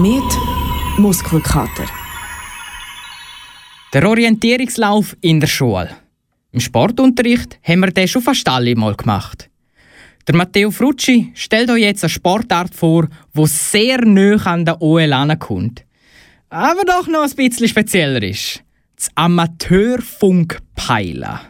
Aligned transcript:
Komet 0.00 0.32
Muskelkater. 0.96 1.84
Der 3.92 4.08
Orientierungslauf 4.08 5.14
in 5.20 5.40
der 5.40 5.46
Schule. 5.46 5.90
Im 6.52 6.60
Sportunterricht 6.60 7.58
haben 7.62 7.80
wir 7.80 7.90
den 7.90 8.08
schon 8.08 8.22
fast 8.22 8.48
alle 8.48 8.74
mal 8.76 8.94
gemacht. 8.94 9.50
Der 10.26 10.36
Matteo 10.36 10.70
Frucci 10.70 11.32
stellt 11.34 11.68
euch 11.68 11.82
jetzt 11.82 12.02
eine 12.02 12.08
Sportart 12.08 12.74
vor, 12.74 13.08
wo 13.34 13.44
sehr 13.44 14.02
nah 14.06 14.42
an 14.46 14.64
der 14.64 14.80
OL 14.80 15.12
ankommt. 15.12 15.84
Aber 16.48 16.80
doch 16.86 17.06
noch 17.06 17.24
ein 17.24 17.36
bisschen 17.36 17.68
spezieller 17.68 18.22
ist. 18.22 18.62
Das 18.96 19.10
Amateurfunkpeiler. 19.16 21.42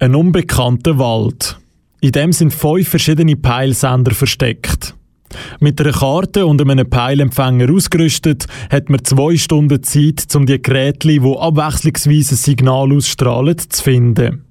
Ein 0.00 0.14
unbekannter 0.14 0.98
Wald. 0.98 1.58
In 2.02 2.12
dem 2.12 2.34
sind 2.34 2.52
fünf 2.52 2.86
verschiedene 2.86 3.36
Peilsender 3.36 4.14
versteckt. 4.14 4.94
Mit 5.60 5.80
einer 5.80 5.92
Karte 5.92 6.46
und 6.46 6.60
einem 6.60 6.88
Peilempfänger 6.88 7.72
ausgerüstet, 7.72 8.46
hat 8.70 8.88
man 8.88 9.04
zwei 9.04 9.36
Stunden 9.36 9.82
Zeit, 9.82 10.26
um 10.34 10.46
die 10.46 10.60
Geräte, 10.60 11.08
die 11.08 11.20
abwechslungsweise 11.20 12.36
Signal 12.36 12.92
ausstrahlen, 12.92 13.58
zu 13.58 13.82
finden. 13.82 14.44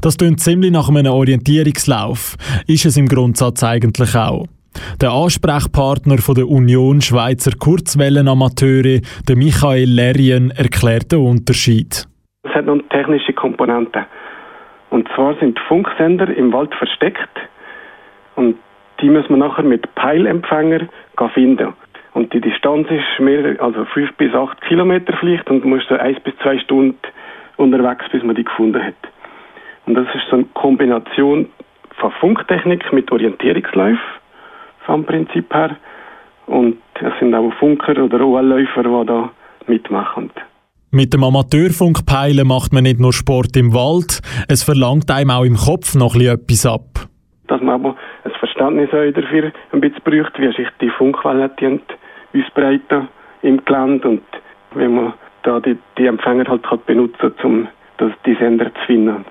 Das 0.00 0.16
klingt 0.16 0.40
ziemlich 0.40 0.72
nach 0.72 0.88
einem 0.88 1.12
Orientierungslauf, 1.12 2.36
ist 2.66 2.86
es 2.86 2.96
im 2.96 3.06
Grundsatz 3.06 3.62
eigentlich 3.62 4.14
auch. 4.16 4.46
Der 5.00 5.10
Ansprechpartner 5.10 6.16
der 6.16 6.48
Union 6.48 7.00
Schweizer 7.00 7.52
Kurzwellenamateure, 7.58 9.00
der 9.28 9.36
Michael 9.36 9.90
Lerien, 9.90 10.50
erklärt 10.50 11.12
den 11.12 11.20
Unterschied. 11.20 12.06
Es 12.44 12.54
hat 12.54 12.66
noch 12.66 12.78
technische 12.90 13.32
Komponenten. 13.32 14.04
Und 14.90 15.08
zwar 15.14 15.36
sind 15.38 15.58
Funksender 15.68 16.34
im 16.34 16.52
Wald 16.52 16.74
versteckt 16.74 17.36
und 18.36 18.56
die 19.00 19.10
müssen 19.10 19.30
wir 19.30 19.36
nachher 19.36 19.64
mit 19.64 19.94
Peilempfänger 19.94 20.88
finden. 21.34 21.74
Und 22.14 22.32
die 22.32 22.40
Distanz 22.40 22.88
ist 22.90 23.20
mehr, 23.20 23.60
also 23.60 23.84
fünf 23.86 24.12
bis 24.16 24.34
acht 24.34 24.60
Kilometer 24.62 25.16
vielleicht 25.20 25.48
und 25.50 25.62
du 25.62 25.68
musst 25.68 25.88
so 25.88 25.96
eins 25.96 26.18
bis 26.20 26.34
zwei 26.42 26.58
Stunden 26.58 26.98
unterwegs, 27.56 28.04
bis 28.10 28.22
man 28.22 28.34
die 28.34 28.44
gefunden 28.44 28.82
hat. 28.82 28.94
Und 29.86 29.94
das 29.94 30.06
ist 30.14 30.24
so 30.30 30.36
eine 30.36 30.44
Kombination 30.54 31.46
von 31.96 32.10
Funktechnik 32.20 32.92
mit 32.92 33.10
Orientierungsläufen 33.12 34.00
vom 34.86 35.04
Prinzip 35.04 35.52
her. 35.54 35.76
Und 36.46 36.78
es 36.94 37.12
sind 37.20 37.34
auch 37.34 37.52
Funker 37.58 38.02
oder 38.02 38.24
OL-Läufer, 38.24 38.82
die 38.82 39.06
da 39.06 39.30
mitmachen. 39.66 40.30
Mit 40.90 41.12
dem 41.12 41.22
Amateurfunkpeilen 41.22 42.48
macht 42.48 42.72
man 42.72 42.84
nicht 42.84 42.98
nur 42.98 43.12
Sport 43.12 43.54
im 43.58 43.74
Wald, 43.74 44.20
es 44.48 44.62
verlangt 44.62 45.10
einem 45.10 45.30
auch 45.30 45.44
im 45.44 45.56
Kopf 45.56 45.94
noch 45.94 46.14
etwas 46.16 46.64
ab. 46.64 47.07
Dass 47.48 47.60
man 47.60 47.74
aber 47.74 47.96
ein 48.24 48.32
Verständnis 48.38 48.90
dafür 48.90 49.52
ein 49.72 49.80
bisschen 49.80 50.02
braucht, 50.04 50.38
wie 50.38 50.52
sich 50.52 50.68
die 50.80 50.90
Funkwellen 50.90 51.50
ausbreiten 52.34 53.08
im 53.42 53.64
Gelände 53.64 54.08
und 54.08 54.22
wie 54.74 54.88
man 54.88 55.14
da 55.42 55.60
die, 55.60 55.76
die 55.96 56.06
Empfänger 56.06 56.44
halt 56.48 56.86
benutzen 56.86 57.34
kann, 57.36 57.68
um 57.98 58.12
die 58.26 58.34
Sender 58.34 58.72
zu 58.74 58.80
finden. 58.86 59.24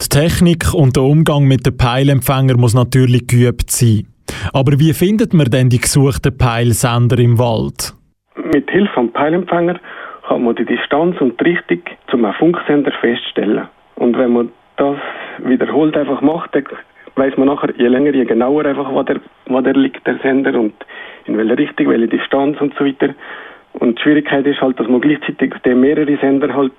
Die 0.00 0.08
Technik 0.08 0.74
und 0.74 0.96
der 0.96 1.04
Umgang 1.04 1.46
mit 1.46 1.66
den 1.66 1.76
Peilempfängern 1.76 2.58
muss 2.58 2.74
natürlich 2.74 3.26
geübt 3.26 3.70
sein. 3.70 4.08
Aber 4.52 4.72
wie 4.78 4.92
findet 4.92 5.34
man 5.34 5.46
denn 5.46 5.68
die 5.68 5.78
gesuchten 5.78 6.36
Peilsender 6.36 7.18
im 7.18 7.38
Wald? 7.38 7.94
Mit 8.52 8.70
Hilfe 8.70 9.02
des 9.02 9.12
Peilempfänger 9.12 9.78
kann 10.26 10.44
man 10.44 10.56
die 10.56 10.64
Distanz 10.64 11.20
und 11.20 11.38
die 11.40 11.50
Richtung 11.50 11.82
zum 12.10 12.32
Funksender 12.34 12.92
feststellen. 13.00 13.68
Und 13.96 14.16
wenn 14.16 14.32
man 14.32 14.48
das 14.76 14.96
wiederholt 15.44 15.96
einfach 15.96 16.20
macht, 16.22 16.54
dann 16.54 16.64
weiß 17.16 17.36
man 17.36 17.48
nachher 17.48 17.74
je 17.76 17.88
länger, 17.88 18.14
je 18.14 18.24
genauer 18.24 18.64
einfach, 18.64 18.92
wo 18.92 19.02
der, 19.02 19.20
wo 19.46 19.60
der 19.60 19.74
liegt, 19.74 20.06
der 20.06 20.18
Sender 20.18 20.58
und 20.58 20.74
in 21.26 21.36
welcher 21.36 21.58
Richtung, 21.58 21.88
welche 21.88 22.08
Distanz 22.08 22.60
und 22.60 22.74
so 22.78 22.84
weiter. 22.84 23.14
Und 23.74 23.98
die 23.98 24.02
Schwierigkeit 24.02 24.46
ist 24.46 24.60
halt, 24.60 24.78
dass 24.78 24.88
man 24.88 25.00
gleichzeitig 25.00 25.54
mehrere 25.64 26.16
Sender 26.18 26.54
halt 26.54 26.72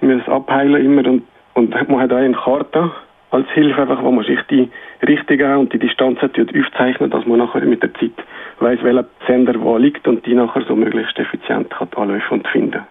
muss 0.00 0.28
abheilen 0.28 0.84
immer 0.84 1.06
und 1.08 1.22
und 1.56 1.70
man 1.88 2.00
hat 2.00 2.12
auch 2.12 2.16
eine 2.16 2.34
Karte 2.34 2.92
als 3.30 3.48
Hilfe, 3.54 3.80
einfach, 3.80 4.02
wo 4.02 4.12
man 4.12 4.24
sich 4.26 4.38
die 4.50 4.68
Richtung 5.06 5.58
und 5.58 5.72
die 5.72 5.78
Distanz 5.78 6.18
aufzeichnet, 6.22 7.12
dass 7.12 7.26
man 7.26 7.38
nachher 7.38 7.62
mit 7.62 7.82
der 7.82 7.92
Zeit 7.94 8.12
weiß, 8.60 8.80
welcher 8.82 9.06
Sender 9.26 9.58
wo 9.60 9.78
liegt 9.78 10.06
und 10.06 10.24
die 10.26 10.34
nachher 10.34 10.62
so 10.68 10.76
möglichst 10.76 11.18
effizient 11.18 11.70
kann 11.70 11.88
anlaufen 11.96 12.38
und 12.38 12.48
finden. 12.48 12.82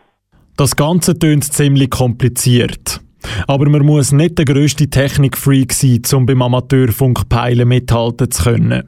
Das 0.58 0.76
Ganze 0.76 1.18
tönt 1.18 1.44
ziemlich 1.44 1.92
kompliziert. 1.92 3.02
Aber 3.48 3.70
man 3.70 3.86
muss 3.86 4.12
nicht 4.12 4.38
der 4.38 4.46
grösste 4.46 4.90
Technikfreak 4.90 5.74
sein, 5.74 6.02
um 6.18 6.26
beim 6.26 6.42
Amateurfunkpeilen 6.42 7.68
mithalten 7.68 8.32
zu 8.32 8.44
können. 8.44 8.84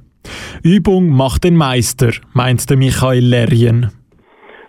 Übung 0.64 1.10
macht 1.10 1.44
den 1.44 1.56
Meister, 1.56 2.12
meint 2.34 2.70
der 2.70 2.78
Michael 2.78 3.24
Lerien. 3.24 3.92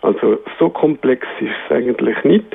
Also 0.02 0.38
so 0.58 0.68
komplex 0.68 1.26
ist 1.40 1.50
es 1.66 1.76
eigentlich 1.76 2.22
nicht. 2.24 2.46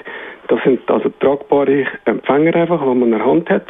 Das 0.47 0.59
sind 0.63 0.79
also 0.89 1.09
tragbare 1.19 1.85
Empfänger 2.05 2.55
einfach, 2.55 2.79
die 2.79 2.85
man 2.85 3.03
in 3.03 3.11
der 3.11 3.25
Hand 3.25 3.49
hat. 3.49 3.67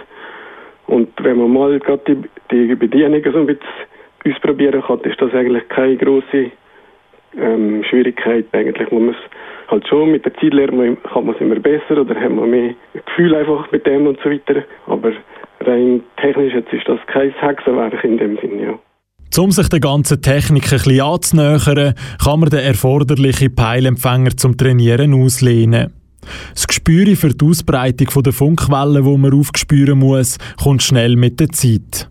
Und 0.88 1.10
wenn 1.22 1.38
man 1.38 1.52
mal 1.52 1.80
gerade 1.80 2.04
die, 2.08 2.18
die 2.52 2.76
Bedienung 2.76 3.22
so 3.24 3.40
ein 3.40 3.48
bisschen 3.48 3.68
ausprobieren 4.26 4.82
kann, 4.82 5.00
ist 5.02 5.22
das 5.22 5.34
eigentlich 5.34 5.68
keine 5.70 5.98
große 5.98 6.52
ähm, 7.38 7.84
Schwierigkeit. 7.90 8.46
Eigentlich 8.52 8.92
muss 8.92 9.02
man 9.02 9.10
es 9.10 9.72
halt 9.72 9.88
schon 9.88 10.12
mit 10.12 10.26
der 10.26 10.34
Zeit 10.36 10.54
lernen, 10.54 10.98
kann 11.04 11.26
man 11.26 11.36
es 11.36 11.42
immer 11.42 11.56
besser 11.56 12.02
oder 12.02 12.16
hat 12.16 12.32
man 12.32 12.50
mehr 12.50 12.76
Gefühl 12.94 13.36
einfach 13.36 13.72
mit 13.72 13.86
dem 13.86 14.08
und 14.08 14.20
so 14.24 14.30
weiter. 14.30 14.64
Aber 14.88 15.12
rein 15.62 16.02
technisch 16.18 16.54
jetzt 16.54 16.74
ist 16.74 16.88
das 16.88 17.00
kein 17.08 17.32
Hexenwerk 17.32 18.04
in 18.04 18.18
dem 18.18 18.38
Sinne, 18.38 18.64
ja. 18.64 18.80
Um 19.36 19.50
sich 19.50 19.68
der 19.68 19.80
ganzen 19.80 20.22
Technik 20.22 20.66
ein 20.66 20.78
bisschen 20.78 21.02
anzunähern, 21.02 21.96
kann 22.24 22.40
man 22.40 22.50
den 22.50 22.60
erforderlichen 22.60 23.56
Peilempfänger 23.56 24.38
zum 24.38 24.58
Trainieren 24.58 25.14
auslehnen. 25.14 25.92
Das 26.54 26.68
Gespür 26.68 27.16
für 27.16 27.30
die 27.30 27.46
Ausbreitung 27.46 28.24
der 28.24 28.32
Funkwellen, 28.32 29.04
die 29.04 29.18
man 29.18 29.34
aufspüren 29.34 30.00
muss, 30.00 30.38
kommt 30.62 30.84
schnell 30.84 31.16
mit 31.16 31.40
der 31.40 31.50
Zeit. 31.50 32.10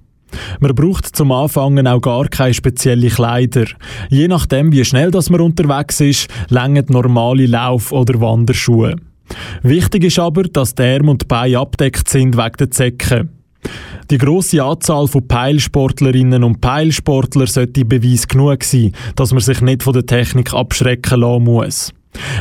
Man 0.60 0.74
braucht 0.74 1.14
zum 1.16 1.32
Anfangen 1.32 1.86
auch 1.86 2.00
gar 2.00 2.28
keine 2.28 2.54
speziellen 2.54 3.10
Kleider. 3.10 3.66
Je 4.08 4.28
nachdem, 4.28 4.72
wie 4.72 4.84
schnell 4.84 5.10
das 5.10 5.30
man 5.30 5.40
unterwegs 5.40 6.00
ist, 6.00 6.28
längern 6.48 6.86
normale 6.88 7.46
Lauf- 7.46 7.92
oder 7.92 8.20
Wanderschuhe. 8.20 8.96
Wichtig 9.62 10.04
ist 10.04 10.18
aber, 10.18 10.42
dass 10.44 10.74
die 10.74 10.82
Arme 10.82 11.12
und 11.12 11.22
die 11.22 11.26
Beine 11.26 11.58
abdeckt 11.58 12.08
sind 12.08 12.36
wegen 12.36 12.56
der 12.58 12.70
Zecken. 12.70 13.30
Die 14.10 14.18
grosse 14.18 14.62
Anzahl 14.62 15.06
von 15.06 15.26
Peilsportlerinnen 15.26 16.42
und 16.42 16.60
Peilsportler 16.60 17.46
sollte 17.46 17.84
Beweis 17.84 18.26
genug 18.26 18.64
sein, 18.64 18.92
dass 19.16 19.32
man 19.32 19.40
sich 19.40 19.60
nicht 19.62 19.82
von 19.82 19.92
der 19.92 20.04
Technik 20.04 20.52
abschrecken 20.52 21.20
lassen 21.20 21.44
muss. 21.44 21.94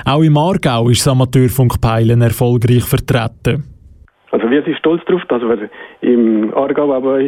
Auch 0.06 0.22
im 0.22 0.38
Aargau 0.38 0.90
ist 0.90 1.02
das 1.02 1.08
Amateurfunkpeilen 1.08 2.22
erfolgreich 2.22 2.84
vertreten. 2.84 3.64
Also 4.32 4.50
wir 4.50 4.64
sind 4.64 4.78
stolz 4.78 5.02
darauf, 5.06 5.24
dass 5.30 5.42
wir 5.42 5.70
im 6.02 6.54
Aargau 6.54 6.94
aber 6.94 7.20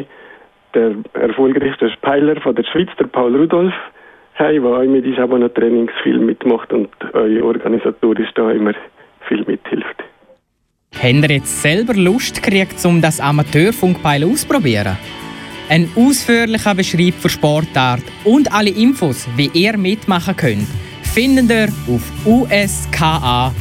der 0.73 0.95
erfolgreichste 1.13 1.91
Peiler 2.01 2.39
von 2.41 2.55
der 2.55 2.63
Schweiz, 2.63 2.89
der 2.99 3.05
Paul 3.05 3.35
Rudolf, 3.35 3.73
haben, 4.35 4.63
der 4.63 4.71
auch 4.71 4.83
mit 4.83 5.05
uns 5.05 5.53
Trainings 5.53 5.91
viel 6.01 6.19
mitmacht 6.19 6.73
und 6.73 6.89
euch 7.13 7.41
organisatorisch 7.41 8.29
da 8.35 8.51
immer 8.51 8.73
viel 9.27 9.43
mithilft. 9.45 10.03
Habt 10.95 11.29
ihr 11.29 11.35
jetzt 11.35 11.61
selber 11.61 11.93
Lust 11.93 12.41
gekriegt, 12.41 12.83
um 12.85 13.01
das 13.01 13.19
Amateurfunkpeilen 13.19 14.31
auszuprobieren? 14.31 14.97
Ein 15.69 15.89
ausführlicher 15.95 16.75
Beschreib 16.75 17.13
für 17.15 17.29
Sportart 17.29 18.03
und 18.25 18.53
alle 18.53 18.69
Infos, 18.69 19.27
wie 19.35 19.49
ihr 19.53 19.77
mitmachen 19.77 20.35
könnt, 20.35 20.67
findet 21.01 21.49
ihr 21.49 21.69
auf 21.87 22.11
uska.ch. 22.25 23.53